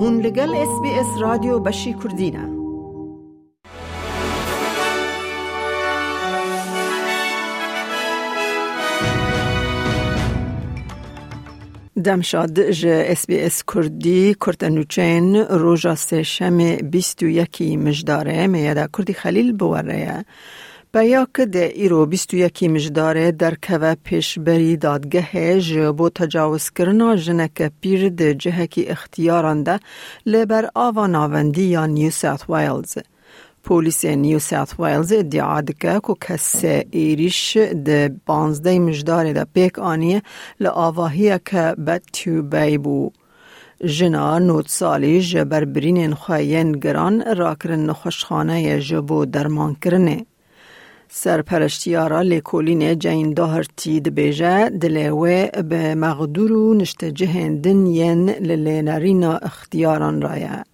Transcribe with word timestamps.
هون 0.00 0.20
لگل 0.20 0.54
اس 0.54 0.80
بی 0.82 0.88
اس 0.88 1.06
رادیو 1.20 1.58
بشی 1.58 1.92
کردینه 1.92 2.48
دمشاد 12.04 12.70
ج 12.70 12.86
اس 12.86 13.26
بی 13.26 13.40
اس 13.40 13.62
کردی 13.74 14.34
کرتنوچین 14.34 15.36
روژا 15.36 15.94
سه 15.94 16.22
شم 16.22 16.76
بیست 16.76 17.22
و 17.22 17.26
یکی 17.26 17.76
مجداره. 17.76 18.46
میاده 18.46 18.88
کردی 18.98 19.12
خلیل 19.12 19.52
بوره 19.52 20.24
بیاک 20.92 21.40
ده 21.40 21.64
ایرو 21.74 22.06
بیست 22.06 22.34
و 22.34 22.36
یکی 22.36 22.68
مجداره 22.68 23.32
در 23.32 23.54
که 23.54 23.96
پیشبری 24.04 24.76
دادگه 24.76 25.60
جبو 25.60 26.08
تجاوز 26.08 26.70
کرنا 26.70 27.16
جنک 27.16 27.72
پیر 27.80 28.08
ده 28.08 28.34
جهکی 28.34 28.86
اختیاران 28.86 29.62
ده 29.62 29.80
لبر 30.26 30.68
آوا 30.74 31.06
ناوندی 31.06 31.62
یا 31.62 31.86
نیو 31.86 32.10
ساوت 32.10 32.50
ویلز. 32.50 32.98
پولیس 33.64 34.04
نیو 34.04 34.38
ساوت 34.38 34.80
ویلز 34.80 35.12
ادعا 35.12 35.60
دکه 35.60 36.00
که 36.06 36.14
کس 36.20 36.64
ایریش 36.90 37.56
ده 37.56 38.14
بانزده 38.26 38.78
مجدار 38.78 39.32
ده 39.32 39.44
پیک 39.44 39.78
آنیه 39.78 40.22
لآواهیه 40.60 41.40
که 41.44 41.74
بد 41.86 42.02
بی 42.50 42.78
بو. 42.78 43.12
جنا 43.84 44.38
نوت 44.38 44.68
سالی 44.68 45.20
جبر 45.20 45.64
برین 45.64 46.14
خواهین 46.14 46.72
گران 46.72 47.36
را 47.36 47.54
کرن 47.54 47.80
نخوشخانه 47.86 48.80
جبو 48.80 49.24
درمان 49.24 49.76
کرنه. 49.84 50.27
سرپرشتیارا 51.10 52.22
لیکولین 52.22 52.98
جین 52.98 53.34
داهرتی 53.34 54.00
دبیجه 54.00 54.68
دلیوه 54.68 55.46
به 55.68 55.94
مغدور 55.94 56.52
و 56.52 56.74
نشت 56.74 57.04
جهندن 57.04 57.86
ین 57.86 58.30
للینارینا 58.30 59.36
اختیاران 59.36 60.22
رایه. 60.22 60.64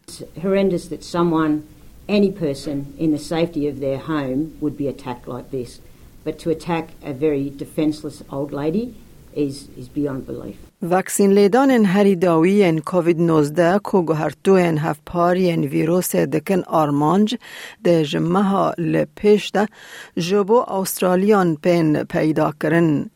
horrendous 0.43 0.85
that 0.89 1.03
someone 1.05 1.63
any 2.09 2.31
person 2.31 2.77
in 2.99 3.11
the 3.17 3.19
safety 3.19 3.67
of 3.69 3.81
their 3.81 3.99
home 3.99 4.41
would 4.61 4.77
be 4.77 4.89
attacked 4.89 5.27
like 5.35 5.51
this. 5.51 5.81
But 6.25 6.39
to 6.43 6.51
attack 6.51 6.85
a 7.03 7.13
very 7.13 7.51
defenceless 7.51 8.23
old 8.31 8.53
lady 8.53 8.95
is, 9.37 9.69
is 9.77 9.89
beyond 9.89 10.27
belief. 10.27 10.57
وکسین 10.91 11.33
لیدان 11.33 11.71
هری 11.71 12.17
داوی 12.17 12.65
ان 12.65 12.79
کووید 12.79 13.21
19 13.21 13.79
کو 13.79 14.03
گهرتو 14.03 14.55
ان 14.55 14.79
هف 14.79 14.97
پاری 15.07 15.51
ان 15.51 15.65
ویروس 15.65 16.17
دکن 16.17 16.63
آرمانج 16.67 17.37
ده 17.85 18.05
جمعه 18.05 18.43
ها 18.43 18.75
لپیش 18.79 19.51
ده 19.51 19.69
جبو 20.17 20.61
استرالیان 20.69 21.55
پین 21.57 22.05
پیدا 22.05 22.51
کرن 22.61 23.11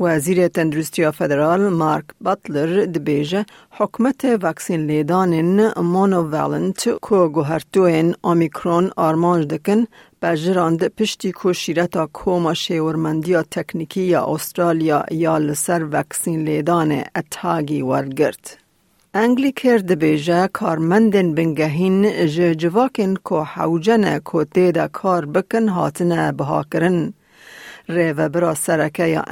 وزیر 0.00 0.48
تندرستی 0.48 1.10
فدرال 1.10 1.68
مارک 1.68 2.04
باتلر 2.20 2.84
دبیجه 2.84 3.44
حکمت 3.70 4.24
وکسین 4.42 4.86
لیدان 4.86 5.32
مونووالنت 5.76 6.88
کو 7.02 7.28
گوهرتوین 7.28 8.14
اومیکرون 8.20 8.90
آرمانج 8.96 9.46
دکن 9.46 9.84
بجراند 10.22 10.88
پشتی 10.88 11.32
کو 11.32 11.52
شیرتا 11.52 12.06
کوما 12.06 12.54
شیورمندی 12.54 13.36
تکنیکی 13.36 14.00
یا 14.00 14.24
استرالیا 14.24 15.04
یا 15.10 15.38
لسر 15.38 15.84
وکسین 15.92 16.44
لیدان 16.44 16.92
اتاگی 17.16 17.82
ورگرد. 17.82 18.58
انگلی 19.14 19.52
کرد 19.52 19.94
بیجه 19.98 20.46
کارمندن 20.46 21.34
بنگهین 21.34 22.26
جواکن 22.56 23.14
کو 23.14 23.42
حوجن 23.42 24.18
کو 24.18 24.44
تیدا 24.44 24.88
کار 24.88 25.26
بکن 25.26 25.68
هاتنه 25.68 26.32
بها 26.32 26.64
کرن. 26.72 27.12
ریو 27.90 28.28
برا 28.28 28.54
سرکه 28.54 29.06
یا 29.06 29.22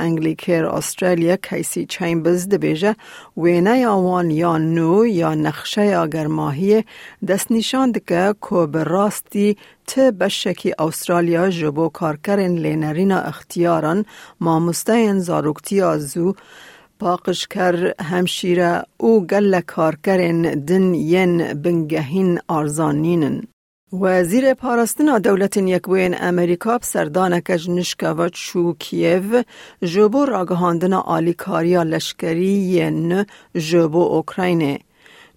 استرالیا 0.78 1.36
کیسی 1.36 1.86
چیمبرز 1.86 2.48
دبیجه 2.48 2.96
وینه 3.36 3.78
یا 3.78 3.96
وان 3.98 4.30
یا 4.30 4.58
نو 4.58 5.06
یا 5.06 5.34
نقشه 5.34 5.84
یا 5.86 6.06
گرماهی 6.06 6.84
دست 7.28 7.52
نشان 7.52 7.92
دکه 7.92 8.34
که 8.50 8.66
براستی 8.66 9.56
ته 9.86 10.10
بشکی 10.10 10.74
استرالیا 10.78 11.50
جبو 11.50 11.88
کارکرین 11.88 12.58
لینرینا 12.58 13.18
اختیاران 13.18 14.04
ماموستین 14.40 15.18
زاروکتی 15.18 15.82
آزو 15.82 16.34
پاقش 17.00 17.46
کر 17.46 17.92
همشیره 18.02 18.82
او 18.96 19.26
گل 19.26 19.60
کارکرین 19.60 20.42
دن 20.64 20.94
ین 20.94 21.54
بنگهین 21.62 22.38
آرزانینن. 22.48 23.42
وزیر 23.92 24.54
پاراستنا 24.54 25.18
دولت 25.18 25.56
یکوین 25.56 26.14
امریکا 26.20 26.78
سردان 26.82 27.40
کج 27.40 27.70
نشکوات 27.70 28.34
شو 28.34 28.72
کیو 28.72 29.42
جبو 29.82 30.24
راگهاندن 30.24 30.92
آلیکاریا 30.92 31.82
لشکری 31.82 32.52
ین 32.76 33.26
جبو 33.54 34.02
اوکراینه. 34.02 34.78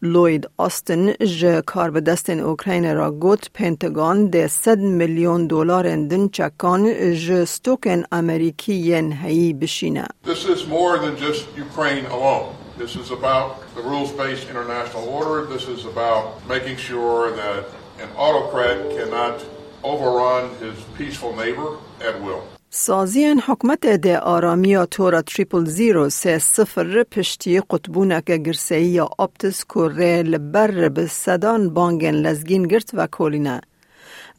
لوید 0.01 0.49
آستن 0.57 1.13
ج 1.13 1.45
کار 1.65 1.91
به 1.91 2.01
دست 2.01 2.29
اوکراین 2.29 2.95
را 2.95 3.11
گوت 3.11 3.49
پنتگان 3.53 4.27
ده 4.27 4.47
صد 4.47 4.79
میلیون 4.79 5.47
دلار 5.47 5.95
دن 5.95 6.27
چکان 6.27 7.13
ج 7.13 7.43
ستوکن 7.43 8.03
امریکی 8.11 8.73
ین 8.73 9.13
هی 9.13 9.53
بشینه. 9.53 10.07
This 10.25 10.45
is 10.45 10.67
more 10.67 10.97
than 10.97 11.15
just 11.17 11.45
Ukraine 11.57 12.05
alone. 12.05 12.55
This 12.77 12.95
is 12.95 13.11
about 13.11 13.49
the 13.75 13.83
rules-based 13.91 14.49
international 14.49 15.03
order. 15.19 15.45
This 15.45 15.65
is 15.75 15.85
about 15.85 16.23
making 16.49 16.77
sure 16.77 17.31
that 17.41 17.63
An 18.03 18.09
autocrat 18.17 18.79
cannot 18.95 19.37
overrun 19.83 20.43
his 20.63 20.77
peaceful 20.97 21.33
neighbor 21.35 21.69
at 22.07 22.15
will. 22.23 22.41
سازین 22.73 23.39
حکمت 23.39 23.85
ده 23.85 24.19
آرامی 24.19 24.85
تورا 24.91 25.21
تریپل 25.21 25.65
زیرو 25.65 26.09
سه 26.09 26.39
صفر 26.39 27.03
پشتی 27.03 27.61
قطبونه 27.69 28.21
که 28.27 28.37
گرسه 28.37 28.79
یا 28.79 29.09
آپتس 29.17 29.65
کوره 29.65 30.23
لبر 30.23 30.89
به 30.89 31.07
صدان 31.07 31.69
بانگن 31.69 32.11
لزگین 32.11 32.63
گرت 32.63 32.89
و 32.93 33.07
کولینه. 33.07 33.61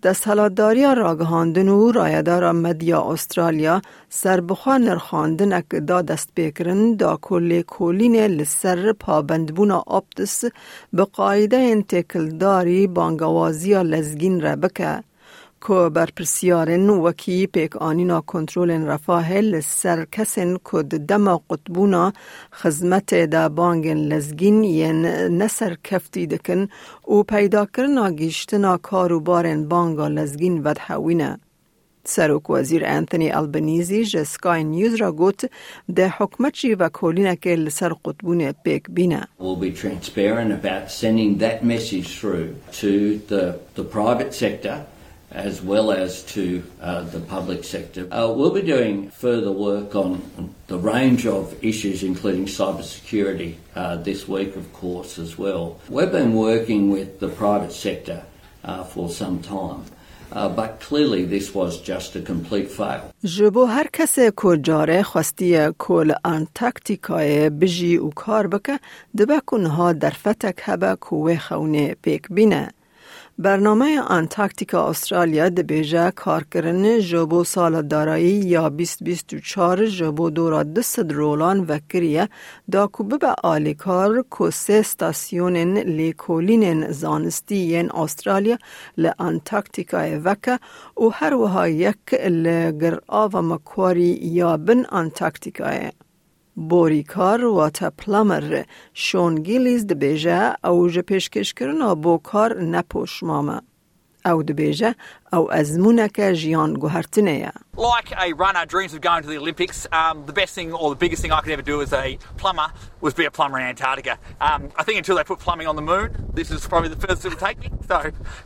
دستحلاتداری 0.02 0.94
راگهاندن 0.94 1.68
و 1.68 1.92
رایدار 1.92 2.52
مدیا 2.52 3.02
استرالیا 3.02 3.82
سربخوا 4.08 4.76
نرخاندن 4.76 5.52
اک 5.52 5.68
دا 5.88 6.02
دست 6.02 6.30
بکرن 6.36 6.94
دا 6.94 7.18
کل 7.22 7.62
کولین 7.62 8.16
لسر 8.16 8.92
پابندبون 8.92 9.70
آپتس 9.70 10.44
به 10.92 11.04
قاعده 11.04 11.56
انتکلداری 11.56 12.86
بانگوازی 12.86 13.74
لزگین 13.74 14.40
را 14.40 14.56
بکه. 14.56 15.11
که 15.66 15.90
بر 15.94 16.08
پرسیارن 16.16 16.90
وکی 16.90 17.46
پیک 17.46 17.76
آنینا 17.76 18.20
کنترول 18.20 18.70
رفاه 18.70 19.32
لسر 19.32 20.06
کسن 20.12 20.56
کد 20.64 20.88
دم 21.06 21.36
قطبونا 21.36 22.12
خزمت 22.52 23.14
دا 23.14 23.48
بانگن 23.48 23.96
لزگین 23.96 24.64
ین 24.64 25.06
نسر 25.42 25.76
کفتی 25.84 26.26
دکن 26.26 26.68
و 27.08 27.22
پیدا 27.22 27.66
کرنا 27.66 28.10
گیشتنا 28.10 28.76
کارو 28.76 29.20
بارن 29.20 29.68
بانگا 29.68 30.08
لزگین 30.08 30.62
ودحوینه. 30.64 31.38
سروک 32.04 32.50
وزیر 32.50 32.82
انتونی 32.84 33.30
البنیزی 33.30 34.04
جه 34.04 34.24
سکای 34.24 34.64
نیوز 34.64 34.94
را 34.94 35.12
گوت 35.12 35.50
ده 35.96 36.14
حکمت 36.18 36.52
جی 36.52 36.74
و 36.74 36.88
کولینه 36.88 37.36
که 37.36 37.50
لسر 37.54 37.92
قطبون 38.04 38.52
پیک 38.52 38.82
بینه. 38.90 39.28
We'll 39.40 39.56
be 39.56 39.72
transparent 39.72 40.52
about 40.52 40.90
sending 40.90 41.38
that 41.38 41.64
message 41.64 42.08
through 42.18 42.48
to 42.80 43.18
the, 43.28 43.44
the 43.74 43.84
private 43.84 44.34
sector 44.34 44.76
as 45.31 45.61
well 45.61 45.91
as 45.91 46.23
to 46.23 46.63
uh, 46.81 47.01
the 47.01 47.19
public 47.19 47.63
sector. 47.63 48.07
Uh, 48.11 48.31
we'll 48.35 48.53
be 48.53 48.61
doing 48.61 49.09
further 49.09 49.51
work 49.51 49.95
on 49.95 50.21
the 50.67 50.77
range 50.77 51.25
of 51.25 51.53
issues, 51.63 52.03
including 52.03 52.45
cybersecurity, 52.45 53.55
uh, 53.75 53.97
this 53.97 54.27
week, 54.27 54.55
of 54.55 54.71
course, 54.73 55.19
as 55.19 55.37
well. 55.37 55.79
We've 55.89 56.11
been 56.11 56.33
working 56.33 56.91
with 56.91 57.19
the 57.19 57.27
private 57.27 57.73
sector 57.73 58.23
uh, 58.63 58.83
for 58.85 59.09
some 59.09 59.41
time. 59.41 59.83
Uh, 60.29 60.49
but 60.49 60.81
clearly 60.81 61.23
this 61.23 61.55
was 61.55 61.81
just 61.81 62.15
a 62.15 62.21
complete 62.21 62.69
fail. 62.69 63.11
جبو 63.23 63.65
هر 63.65 63.87
کسی 63.93 64.31
که 64.41 64.57
جاره 64.61 65.03
خواستی 65.03 65.69
کل 65.77 66.13
انتاکتیکای 66.25 67.49
بجی 67.49 67.97
و 67.97 68.09
کار 68.09 68.47
بکه 68.47 68.79
دبه 69.17 69.41
کنها 69.45 69.93
در 69.93 70.09
فتک 70.09 70.59
هبه 70.63 70.95
کوه 70.95 71.37
خونه 71.37 71.95
پیک 72.01 72.27
بینه. 72.29 72.69
برنامه 73.38 73.86
انتاکتیکا 74.10 74.80
استرالیا 74.88 75.48
د 75.48 75.60
بیجه 75.68 76.10
کار 76.10 76.42
کرن 76.52 76.98
جبو 77.10 77.44
سال 77.44 77.82
دارایی 77.82 78.34
یا 78.48 78.68
2024 78.68 79.86
جبو 79.86 80.30
دورا 80.30 80.62
دست 80.62 80.98
رولان 80.98 81.60
وکریه 81.60 82.28
دا 82.72 82.86
کوبه 82.86 83.18
به 83.18 83.34
آلیکار 83.42 84.22
کو 84.30 84.50
سه 84.50 84.82
لیکولین 85.84 86.92
زانستی 86.92 87.56
ین 87.56 87.90
استرالیا 87.90 88.56
ل 88.98 89.10
انتاکتیکا 89.18 90.04
وکه 90.24 90.58
و 90.96 91.08
هر 91.08 91.34
وها 91.34 91.68
یک 91.68 92.14
لگر 92.14 92.98
آو 93.06 93.42
مکواری 93.42 94.18
یا 94.22 94.56
بن 94.56 94.86
انتاکتیکا 94.92 95.90
بوریکار 96.55 97.43
و 97.43 97.69
تا 97.69 97.89
پلمر 97.89 98.63
شون 98.93 99.35
گیلیز 99.35 99.87
ده 99.87 99.95
بیجه 99.95 100.55
او 100.63 100.89
جه 100.89 101.01
پیشکش 101.01 101.53
کرنا 101.53 101.95
بو 101.95 102.17
کار 102.17 102.61
نپوش 102.61 103.23
ماما. 103.23 103.61
او 104.25 104.43
دبیجه 104.43 104.95
او 105.33 105.53
ازمونک 105.53 106.33
جیان 106.33 106.73
گوهرتنه 106.73 107.51
Like 107.77 108.11
a 108.11 108.33
runner 108.33 108.65
dreams 108.65 108.93
of 108.93 109.01
going 109.01 109.21
to 109.23 109.29
the 109.29 109.37
Olympics, 109.37 109.87
um, 109.91 110.25
the 110.25 110.33
best 110.33 110.53
thing 110.55 110.73
or 110.73 110.89
the 110.89 111.01
biggest 111.05 111.21
thing 111.21 111.31
I 111.31 111.39
could 111.41 111.53
ever 111.57 111.67
do 111.73 111.81
as 111.81 111.93
a 111.93 112.17
plumber 112.41 112.69
was 113.01 113.13
be 113.13 113.25
a 113.25 113.31
plumber 113.31 113.57
in 113.59 113.65
Antarctica. 113.73 114.17
Um, 114.41 114.61
I 114.75 114.83
think 114.83 114.97
until 114.97 115.15
they 115.17 115.23
put 115.23 115.39
plumbing 115.39 115.67
on 115.67 115.75
the 115.75 115.87
moon, 115.93 116.07
this 116.33 116.49
is 116.51 116.67
probably 116.67 116.89
the 116.89 117.01
furthest 117.03 117.25
it 117.25 117.29
would 117.29 117.43
take 117.47 117.59
me. 117.63 117.69
So, 117.89 117.97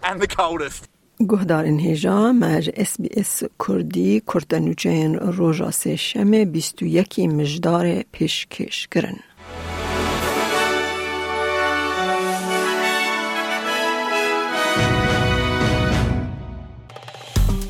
and 0.08 0.16
the 0.22 0.28
coldest. 0.28 0.82
گهدار 1.21 1.65
انهجا 1.65 2.33
مج 2.33 2.71
اس 2.77 3.01
بی 3.01 3.09
اس 3.17 3.43
کردی 3.69 4.21
کرتنوچین 4.21 5.15
روژا 5.15 5.71
سه 5.71 5.97
شمه 5.97 6.45
بیستو 6.45 6.87
یکی 6.87 7.29
مجدار 7.29 8.03
پیشکش 8.03 8.89
کرن. 8.89 9.17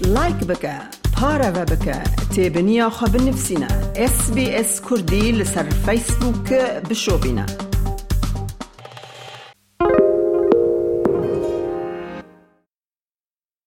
لایک 0.06 0.36
بکه 0.36 0.78
پارە 1.16 1.50
بکە 1.70 1.98
تێبنییا 2.34 2.88
خە 2.96 3.06
بنفسینە 3.12 3.70
SسBS 4.14 4.72
کوردی 4.86 5.32
لەسەر 5.38 5.66
فیسبووکە 5.84 6.62
بشۆبینە. 6.88 7.65